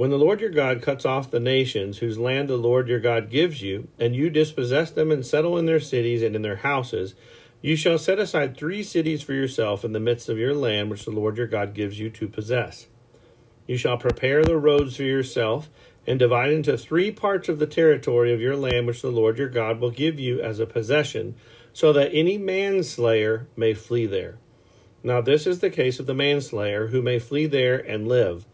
[0.00, 3.28] When the Lord your God cuts off the nations whose land the Lord your God
[3.28, 7.14] gives you, and you dispossess them and settle in their cities and in their houses,
[7.60, 11.04] you shall set aside three cities for yourself in the midst of your land which
[11.04, 12.86] the Lord your God gives you to possess.
[13.66, 15.68] You shall prepare the roads for yourself,
[16.06, 19.50] and divide into three parts of the territory of your land which the Lord your
[19.50, 21.34] God will give you as a possession,
[21.74, 24.38] so that any manslayer may flee there.
[25.02, 28.46] Now this is the case of the manslayer, who may flee there and live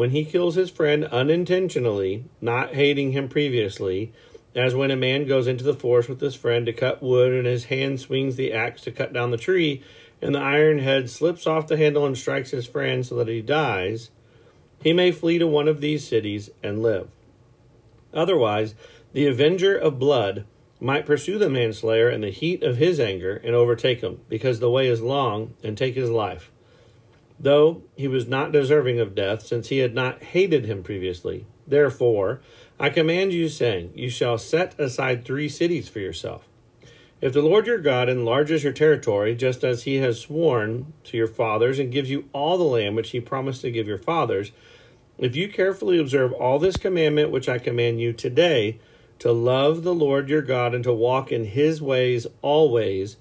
[0.00, 4.10] when he kills his friend unintentionally, not hating him previously,
[4.54, 7.46] as when a man goes into the forest with his friend to cut wood and
[7.46, 9.82] his hand swings the axe to cut down the tree,
[10.22, 13.42] and the iron head slips off the handle and strikes his friend so that he
[13.42, 14.10] dies,
[14.82, 17.10] he may flee to one of these cities and live.
[18.14, 18.74] Otherwise,
[19.12, 20.46] the avenger of blood
[20.80, 24.70] might pursue the manslayer in the heat of his anger and overtake him, because the
[24.70, 26.50] way is long, and take his life
[27.40, 31.46] though he was not deserving of death, since he had not hated him previously.
[31.66, 32.40] Therefore,
[32.78, 36.46] I command you, saying, You shall set aside three cities for yourself.
[37.20, 41.26] If the Lord your God enlarges your territory, just as he has sworn to your
[41.26, 44.52] fathers, and gives you all the land which he promised to give your fathers,
[45.18, 48.78] if you carefully observe all this commandment which I command you today,
[49.18, 53.18] to love the Lord your God and to walk in his ways always,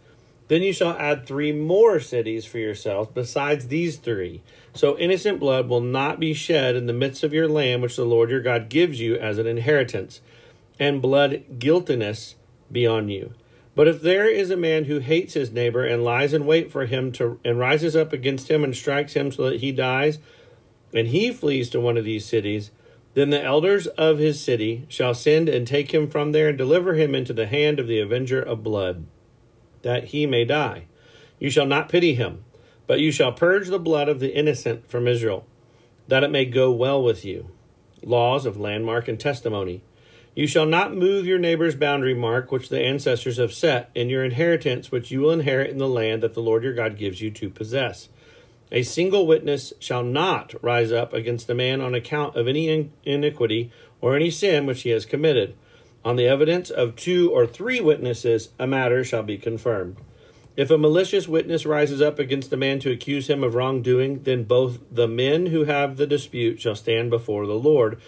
[0.49, 4.41] then you shall add three more cities for yourselves besides these three.
[4.73, 8.03] So innocent blood will not be shed in the midst of your land, which the
[8.03, 10.21] Lord your God gives you as an inheritance,
[10.79, 12.35] and blood guiltiness
[12.71, 13.33] be on you.
[13.75, 16.87] But if there is a man who hates his neighbor and lies in wait for
[16.87, 20.17] him to and rises up against him and strikes him so that he dies,
[20.95, 22.71] and he flees to one of these cities,
[23.13, 26.95] then the elders of his city shall send and take him from there and deliver
[26.95, 29.05] him into the hand of the avenger of blood
[29.81, 30.85] that he may die.
[31.39, 32.43] You shall not pity him,
[32.87, 35.45] but you shall purge the blood of the innocent from Israel,
[36.07, 37.49] that it may go well with you.
[38.03, 39.81] Laws of landmark and testimony.
[40.35, 44.23] You shall not move your neighbor's boundary mark, which the ancestors have set, in your
[44.23, 47.29] inheritance, which you will inherit in the land that the Lord your God gives you
[47.31, 48.09] to possess.
[48.71, 53.71] A single witness shall not rise up against a man on account of any iniquity
[53.99, 55.55] or any sin which he has committed
[56.03, 59.97] on the evidence of two or three witnesses, a matter shall be confirmed.
[60.55, 64.43] If a malicious witness rises up against a man to accuse him of wrongdoing, then
[64.43, 67.99] both the men who have the dispute shall stand before the Lord,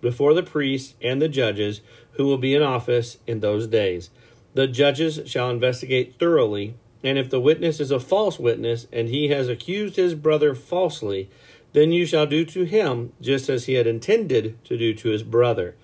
[0.00, 1.80] before the priests and the judges
[2.12, 4.10] who will be in office in those days.
[4.54, 9.28] The judges shall investigate thoroughly, and if the witness is a false witness, and he
[9.28, 11.28] has accused his brother falsely,
[11.72, 15.22] then you shall do to him just as he had intended to do to his
[15.22, 15.74] brother.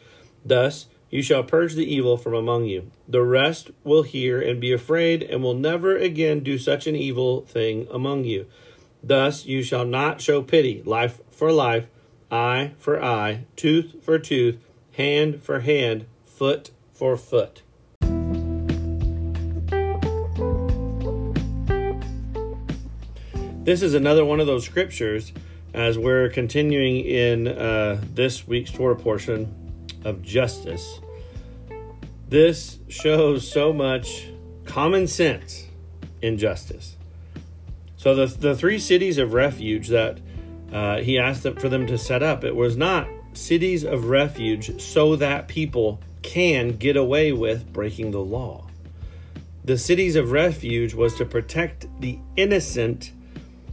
[0.45, 2.91] Thus, You shall purge the evil from among you.
[3.07, 7.43] The rest will hear and be afraid, and will never again do such an evil
[7.43, 8.47] thing among you.
[9.03, 11.89] Thus you shall not show pity, life for life,
[12.31, 14.57] eye for eye, tooth for tooth,
[14.93, 17.61] hand for hand, foot for foot.
[23.65, 25.35] This is another one of those scriptures
[25.75, 29.62] as we're continuing in uh, this week's Torah portion
[30.05, 31.01] of justice.
[32.29, 34.29] This shows so much
[34.65, 35.67] common sense
[36.21, 36.97] in justice.
[37.97, 40.19] So the the three cities of refuge that
[40.73, 45.17] uh, he asked for them to set up, it was not cities of refuge so
[45.17, 48.67] that people can get away with breaking the law.
[49.65, 53.13] The cities of refuge was to protect the innocent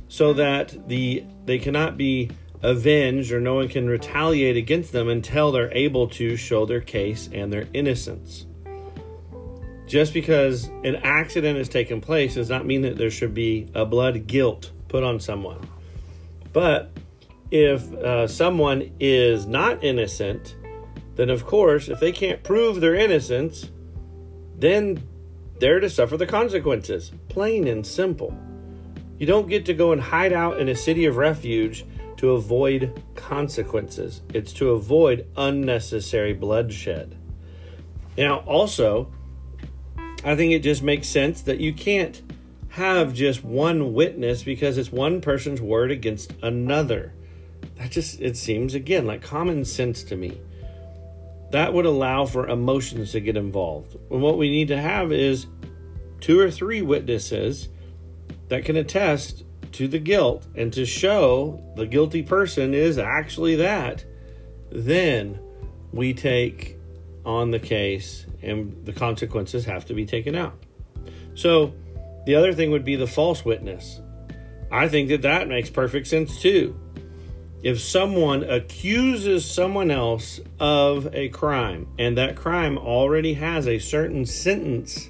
[0.07, 2.29] so that the they cannot be
[2.61, 7.29] avenged or no one can retaliate against them until they're able to show their case
[7.31, 8.45] and their innocence.
[9.87, 13.85] Just because an accident has taken place does not mean that there should be a
[13.85, 15.67] blood guilt put on someone.
[16.53, 16.91] But
[17.49, 20.55] if uh, someone is not innocent,
[21.15, 23.71] then of course, if they can't prove their innocence,
[24.57, 25.01] then
[25.59, 27.11] they're to suffer the consequences.
[27.27, 28.37] Plain and simple.
[29.17, 31.83] You don't get to go and hide out in a city of refuge
[32.19, 37.17] to avoid consequences, it's to avoid unnecessary bloodshed.
[38.17, 39.09] Now, also,
[40.25, 42.21] I think it just makes sense that you can't
[42.71, 47.13] have just one witness because it's one person's word against another.
[47.77, 50.41] That just, it seems again like common sense to me.
[51.51, 53.95] That would allow for emotions to get involved.
[54.11, 55.47] And what we need to have is
[56.19, 57.69] two or three witnesses
[58.49, 64.03] that can attest to the guilt and to show the guilty person is actually that,
[64.71, 65.39] then
[65.91, 66.77] we take
[67.25, 70.57] on the case and the consequences have to be taken out.
[71.35, 71.73] So,
[72.25, 74.01] the other thing would be the false witness.
[74.71, 76.79] I think that that makes perfect sense too.
[77.61, 84.25] If someone accuses someone else of a crime and that crime already has a certain
[84.25, 85.09] sentence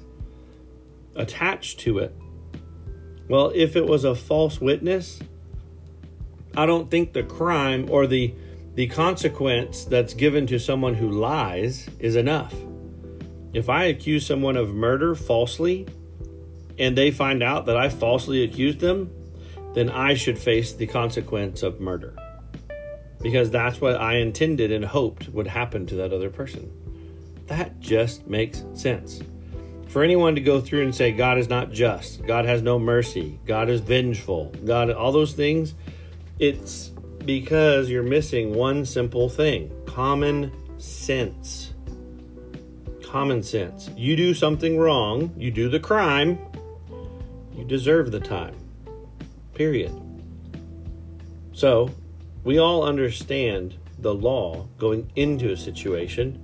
[1.14, 2.16] attached to it,
[3.30, 5.20] well, if it was a false witness,
[6.56, 8.34] I don't think the crime or the
[8.74, 12.52] the consequence that's given to someone who lies is enough.
[13.52, 15.86] If I accuse someone of murder falsely
[16.76, 19.12] and they find out that I falsely accused them,
[19.74, 22.16] then I should face the consequence of murder.
[23.20, 26.68] Because that's what I intended and hoped would happen to that other person.
[27.46, 29.20] That just makes sense.
[29.90, 33.40] For anyone to go through and say God is not just, God has no mercy,
[33.44, 35.74] God is vengeful, God, all those things,
[36.38, 36.92] it's
[37.24, 41.74] because you're missing one simple thing common sense.
[43.02, 43.90] Common sense.
[43.96, 46.38] You do something wrong, you do the crime,
[47.56, 48.54] you deserve the time.
[49.54, 49.92] Period.
[51.52, 51.90] So,
[52.44, 56.40] we all understand the law going into a situation.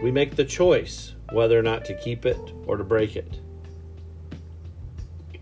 [0.00, 3.40] We make the choice whether or not to keep it or to break it.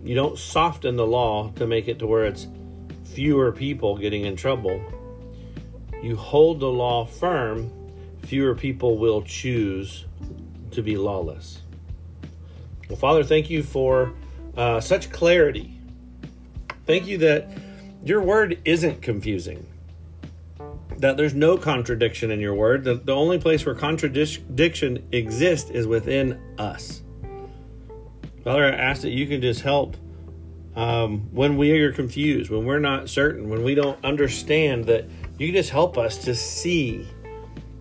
[0.02, 2.46] You don't soften the law to make it to where it's
[3.04, 4.80] fewer people getting in trouble.
[6.02, 7.72] You hold the law firm,
[8.22, 10.04] fewer people will choose
[10.72, 11.62] to be lawless.
[12.88, 14.12] Well, Father, thank you for
[14.56, 15.72] uh, such clarity.
[16.84, 17.50] Thank you that
[18.04, 19.66] your word isn't confusing
[20.98, 22.84] that there's no contradiction in your word.
[22.84, 27.02] The, the only place where contradiction exists is within us.
[28.44, 29.96] Father, I ask that you can just help
[30.74, 35.06] um, when we are confused, when we're not certain, when we don't understand, that
[35.38, 37.08] you can just help us to see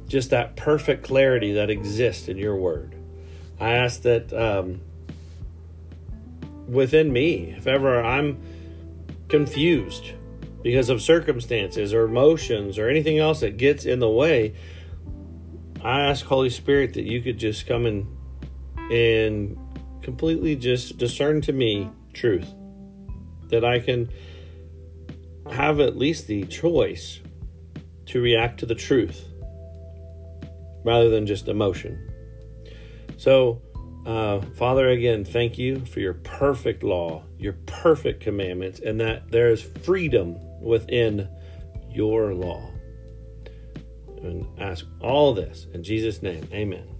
[0.07, 2.95] just that perfect clarity that exists in your word.
[3.59, 4.81] I ask that um,
[6.67, 8.41] within me, if ever I'm
[9.27, 10.11] confused,
[10.65, 14.55] because of circumstances or emotions or anything else that gets in the way,
[15.83, 18.07] I ask Holy Spirit that you could just come in
[18.91, 19.55] and
[20.01, 22.51] completely just discern to me truth.
[23.49, 24.09] That I can
[25.51, 27.19] have at least the choice
[28.07, 29.23] to react to the truth
[30.83, 32.11] rather than just emotion.
[33.17, 33.61] So,
[34.07, 39.51] uh, Father, again, thank you for your perfect law, your perfect commandments, and that there
[39.51, 41.29] is freedom within
[41.89, 42.69] your law.
[44.21, 46.47] And ask all this in Jesus' name.
[46.51, 46.95] Amen.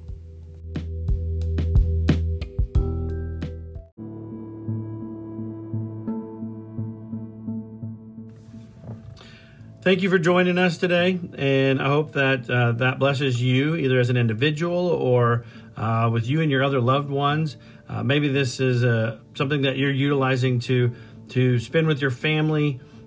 [9.85, 13.99] Thank you for joining us today, and I hope that uh, that blesses you either
[13.99, 15.45] as an individual or
[15.77, 17.57] uh, with you and your other loved ones.
[17.87, 20.95] Uh, maybe this is uh, something that you're utilizing to
[21.29, 22.79] to spend with your family.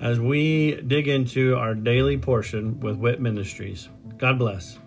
[0.00, 3.88] as we dig into our daily portion with WIT Ministries.
[4.18, 4.78] God bless.